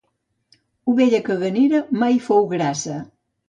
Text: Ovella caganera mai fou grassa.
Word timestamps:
Ovella 0.93 1.21
caganera 1.29 1.85
mai 2.03 2.19
fou 2.31 2.51
grassa. 2.57 3.01